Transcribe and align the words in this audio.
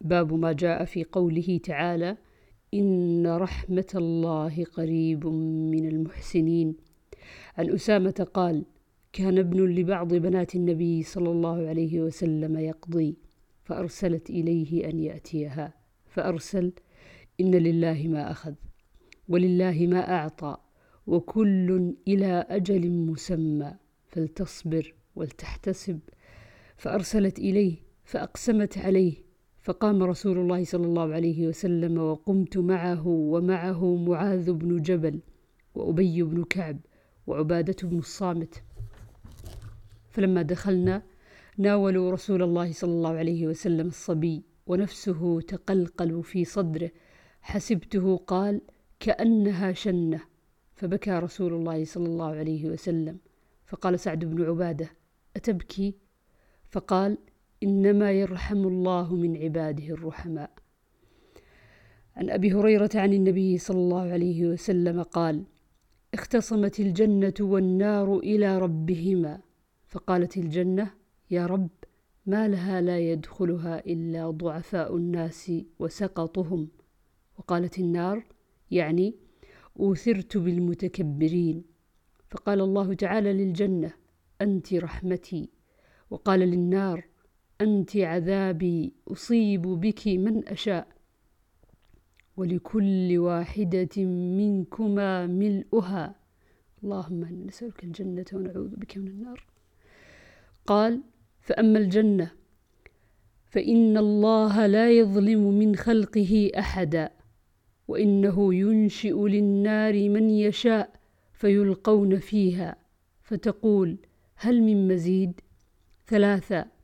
باب 0.00 0.32
ما 0.34 0.52
جاء 0.52 0.84
في 0.84 1.04
قوله 1.04 1.60
تعالى 1.64 2.16
إن 2.74 3.26
رحمة 3.26 3.86
الله 3.94 4.64
قريب 4.64 5.26
من 5.72 5.88
المحسنين. 5.88 6.76
عن 7.58 7.70
أسامة 7.70 8.28
قال 8.34 8.64
كان 9.12 9.38
ابن 9.38 9.74
لبعض 9.74 10.14
بنات 10.14 10.54
النبي 10.54 11.02
صلى 11.02 11.30
الله 11.30 11.68
عليه 11.68 12.00
وسلم 12.00 12.58
يقضي 12.58 13.16
فأرسلت 13.64 14.30
إليه 14.30 14.90
أن 14.90 14.98
يأتيها 14.98 15.74
فأرسل 16.06 16.72
إن 17.40 17.54
لله 17.54 18.08
ما 18.08 18.30
أخذ 18.30 18.54
ولله 19.28 19.86
ما 19.86 20.12
أعطى 20.12 20.56
وكل 21.06 21.94
إلى 22.08 22.46
أجل 22.48 22.90
مسمى 22.90 23.74
فلتصبر 24.08 24.94
ولتحتسب. 25.16 26.00
فأرسلت 26.76 27.38
إليه 27.38 27.76
فأقسمت 28.04 28.78
عليه 28.78 29.29
فقام 29.62 30.02
رسول 30.02 30.38
الله 30.38 30.64
صلى 30.64 30.86
الله 30.86 31.14
عليه 31.14 31.46
وسلم 31.46 31.98
وقمت 31.98 32.58
معه 32.58 33.06
ومعه 33.06 33.96
معاذ 33.96 34.52
بن 34.52 34.82
جبل 34.82 35.20
وأبي 35.74 36.22
بن 36.22 36.44
كعب 36.44 36.78
وعبادة 37.26 37.76
بن 37.88 37.98
الصامت. 37.98 38.62
فلما 40.10 40.42
دخلنا 40.42 41.02
ناولوا 41.58 42.12
رسول 42.12 42.42
الله 42.42 42.72
صلى 42.72 42.90
الله 42.90 43.10
عليه 43.10 43.46
وسلم 43.46 43.86
الصبي 43.86 44.42
ونفسه 44.66 45.40
تقلقل 45.40 46.22
في 46.22 46.44
صدره. 46.44 46.90
حسبته 47.40 48.16
قال 48.16 48.60
كأنها 49.00 49.72
شنة. 49.72 50.20
فبكى 50.74 51.10
رسول 51.10 51.52
الله 51.52 51.84
صلى 51.84 52.06
الله 52.06 52.30
عليه 52.34 52.66
وسلم. 52.66 53.18
فقال 53.66 54.00
سعد 54.00 54.24
بن 54.24 54.42
عبادة 54.42 54.90
أتبكي؟ 55.36 55.94
فقال 56.70 57.18
إنما 57.62 58.12
يرحم 58.12 58.66
الله 58.66 59.14
من 59.14 59.36
عباده 59.36 59.84
الرحماء. 59.84 60.50
عن 62.16 62.30
أبي 62.30 62.52
هريرة 62.52 62.90
عن 62.94 63.12
النبي 63.12 63.58
صلى 63.58 63.78
الله 63.78 64.12
عليه 64.12 64.46
وسلم 64.46 65.02
قال 65.02 65.44
اختصمت 66.14 66.80
الجنة 66.80 67.34
والنار 67.40 68.18
إلى 68.18 68.58
ربهما. 68.58 69.40
فقالت 69.86 70.36
الجنة 70.36 70.90
يا 71.30 71.46
رب 71.46 71.68
ما 72.26 72.48
لها 72.48 72.80
لا 72.80 72.98
يدخلها 72.98 73.78
إلا 73.86 74.30
ضعفاء 74.30 74.96
الناس 74.96 75.52
وسقطهم. 75.78 76.68
وقالت 77.38 77.78
النار 77.78 78.24
يعني 78.70 79.14
أوثرت 79.80 80.36
بالمتكبرين. 80.36 81.64
فقال 82.30 82.60
الله 82.60 82.94
تعالى 82.94 83.32
للجنة 83.32 83.92
أنت 84.40 84.74
رحمتي. 84.74 85.50
وقال 86.10 86.40
للنار 86.40 87.09
أنت 87.60 87.96
عذابي 87.96 88.92
أصيب 89.08 89.62
بك 89.62 90.08
من 90.08 90.48
أشاء. 90.48 90.88
ولكل 92.36 93.18
واحدة 93.18 94.04
منكما 94.38 95.26
ملؤها. 95.26 96.14
اللهم 96.84 97.24
إنا 97.24 97.46
نسألك 97.46 97.84
الجنة 97.84 98.24
ونعوذ 98.32 98.76
بك 98.76 98.98
من 98.98 99.08
النار. 99.08 99.46
قال 100.66 101.00
فأما 101.40 101.78
الجنة 101.78 102.30
فإن 103.46 103.96
الله 103.96 104.66
لا 104.66 104.90
يظلم 104.90 105.58
من 105.58 105.76
خلقه 105.76 106.50
أحدا 106.58 107.10
وإنه 107.88 108.54
ينشئ 108.54 109.26
للنار 109.26 110.08
من 110.08 110.30
يشاء 110.30 111.00
فيلقون 111.32 112.18
فيها. 112.18 112.76
فتقول 113.22 113.96
هل 114.36 114.62
من 114.62 114.88
مزيد؟ 114.88 115.40
ثلاثة 116.06 116.79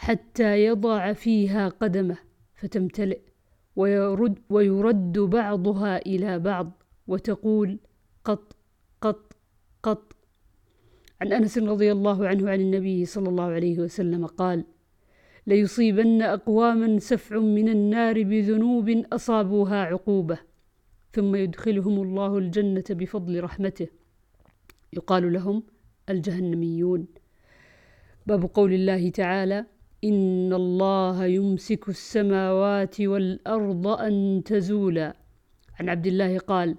حتى 0.00 0.64
يضع 0.64 1.12
فيها 1.12 1.68
قدمه 1.68 2.16
فتمتلئ 2.54 3.20
ويرد, 3.76 4.38
ويرد 4.50 5.18
بعضها 5.18 5.98
إلى 5.98 6.38
بعض 6.38 6.82
وتقول 7.06 7.78
قط 8.24 8.56
قط 9.00 9.32
قط. 9.82 10.16
عن 11.20 11.32
أنس 11.32 11.58
رضي 11.58 11.92
الله 11.92 12.28
عنه 12.28 12.50
عن 12.50 12.60
النبي 12.60 13.04
صلى 13.04 13.28
الله 13.28 13.44
عليه 13.44 13.78
وسلم 13.78 14.26
قال 14.26 14.64
ليصيبن 15.46 16.22
أقواما 16.22 16.98
سفع 16.98 17.38
من 17.38 17.68
النار 17.68 18.22
بذنوب 18.22 19.04
أصابوها 19.12 19.82
عقوبة 19.84 20.38
ثم 21.12 21.34
يدخلهم 21.34 22.02
الله 22.02 22.38
الجنة 22.38 22.84
بفضل 22.90 23.44
رحمته. 23.44 23.88
يقال 24.92 25.32
لهم 25.32 25.62
الجهنميون. 26.08 27.06
باب 28.26 28.50
قول 28.54 28.72
الله 28.72 29.10
تعالى 29.10 29.66
إن 30.04 30.52
الله 30.52 31.24
يمسك 31.24 31.88
السماوات 31.88 33.00
والأرض 33.00 33.86
أن 33.86 34.42
تزولا. 34.44 35.16
عن 35.80 35.88
عبد 35.88 36.06
الله 36.06 36.38
قال 36.38 36.76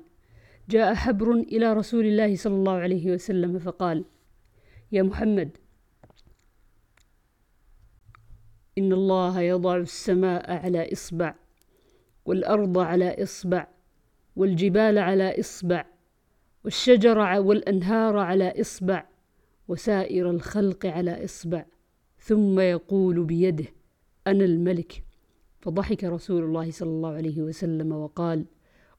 جاء 0.69 0.93
حبر 0.93 1.33
إلى 1.33 1.73
رسول 1.73 2.05
الله 2.05 2.35
صلى 2.35 2.55
الله 2.55 2.73
عليه 2.73 3.11
وسلم 3.11 3.59
فقال 3.59 4.05
يا 4.91 5.03
محمد 5.03 5.57
إن 8.77 8.93
الله 8.93 9.41
يضع 9.41 9.75
السماء 9.77 10.51
على 10.51 10.93
إصبع 10.93 11.35
والأرض 12.25 12.77
على 12.77 13.23
إصبع 13.23 13.67
والجبال 14.35 14.97
على 14.97 15.39
إصبع 15.39 15.85
والشجر 16.63 17.17
والأنهار 17.19 18.17
على 18.17 18.61
إصبع 18.61 19.05
وسائر 19.67 20.29
الخلق 20.29 20.85
على 20.85 21.25
إصبع. 21.25 21.65
ثم 22.23 22.59
يقول 22.59 23.23
بيده 23.23 23.65
أنا 24.27 24.45
الملك. 24.45 25.03
فضحك 25.61 26.03
رسول 26.03 26.43
الله 26.43 26.71
صلى 26.71 26.89
الله 26.89 27.09
عليه 27.09 27.41
وسلم 27.41 27.91
وقال 27.91 28.45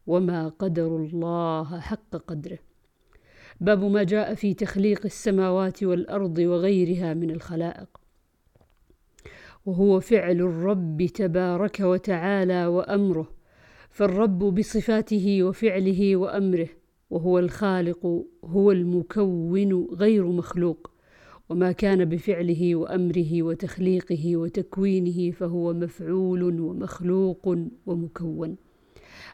وما 0.06 0.48
قدر 0.48 0.96
الله 0.96 1.80
حق 1.80 2.16
قدره. 2.16 2.58
باب 3.60 3.84
ما 3.84 4.02
جاء 4.02 4.34
في 4.34 4.54
تخليق 4.54 5.00
السماوات 5.04 5.82
والأرض 5.82 6.38
وغيرها 6.38 7.14
من 7.14 7.30
الخلائق. 7.30 7.88
وهو 9.66 10.00
فعل 10.00 10.40
الرب 10.40 11.06
تبارك 11.06 11.80
وتعالى 11.80 12.66
وأمره 12.66 13.28
فالرب 13.90 14.38
بصفاته 14.38 15.42
وفعله 15.42 16.16
وأمره 16.16 16.68
وهو 17.10 17.38
الخالق 17.38 18.24
هو 18.44 18.72
المكون 18.72 19.86
غير 19.94 20.26
مخلوق. 20.26 20.91
وما 21.48 21.72
كان 21.72 22.04
بفعله 22.04 22.76
وأمره 22.76 23.42
وتخليقه 23.42 24.36
وتكوينه 24.36 25.30
فهو 25.30 25.72
مفعول 25.72 26.60
ومخلوق 26.60 27.58
ومكون. 27.86 28.56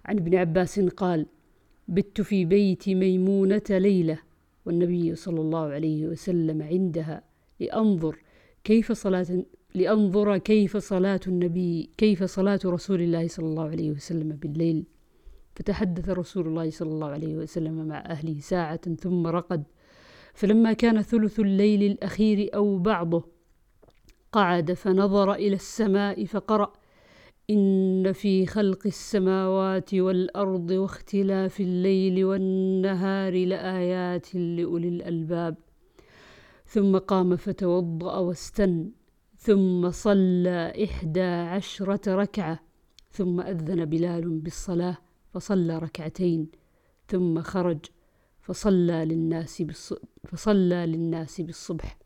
عن 0.05 0.17
ابن 0.19 0.35
عباس 0.35 0.81
قال 0.81 1.27
بت 1.89 2.21
في 2.21 2.45
بيت 2.45 2.89
ميمونة 2.89 3.63
ليلة 3.71 4.19
والنبي 4.67 5.15
صلى 5.15 5.41
الله 5.41 5.67
عليه 5.67 6.07
وسلم 6.07 6.63
عندها 6.63 7.23
لأنظر 7.61 8.19
كيف 8.65 8.93
صلاة 8.93 9.45
لأنظر 9.75 10.39
كيف 10.39 10.77
صلاة 10.77 11.21
النبي 11.27 11.91
كيف 11.97 12.25
صلاة 12.25 12.61
رسول 12.65 13.03
الله 13.03 13.29
صلى 13.29 13.47
الله 13.47 13.69
عليه 13.69 13.91
وسلم 13.91 14.29
بالليل. 14.29 14.85
فتحدث 15.57 16.09
رسول 16.09 16.47
الله 16.47 16.71
صلى 16.71 16.91
الله 16.91 17.07
عليه 17.07 17.37
وسلم 17.37 17.89
مع 17.89 17.99
أهله 17.99 18.41
ساعة 18.41 18.95
ثم 18.95 19.27
رقد. 19.27 19.63
فلما 20.35 20.73
كان 20.73 21.03
ثلث 21.03 21.41
الليل 21.41 21.83
الأخير 21.83 22.51
أو 22.55 22.79
بعضه 22.79 23.25
قعد 24.33 24.73
فنظر 24.73 25.35
إلى 25.35 25.55
السماء 25.55 26.25
فقرأ 26.25 26.73
إن 27.51 28.13
في 28.13 28.47
خلق 28.47 28.87
السماوات 28.87 29.95
والأرض 29.95 30.71
واختلاف 30.71 31.61
الليل 31.61 32.25
والنهار 32.25 33.47
لآيات 33.47 34.35
لأولي 34.35 34.89
الألباب. 34.89 35.57
ثم 36.67 36.99
قام 36.99 37.37
فتوضأ 37.37 38.19
واستن 38.19 38.91
ثم 39.39 39.91
صلى 39.91 40.85
إحدى 40.85 41.21
عشرة 41.21 42.15
ركعة 42.15 42.61
ثم 43.11 43.41
أذن 43.41 43.85
بلال 43.85 44.39
بالصلاة 44.39 44.97
فصلى 45.33 45.79
ركعتين 45.79 46.49
ثم 47.09 47.41
خرج. 47.41 47.79
فصلى 48.49 49.05
للناس 49.05 49.63
فصلى 50.29 50.87
للناس 50.87 51.41
بالصبح. 51.41 51.99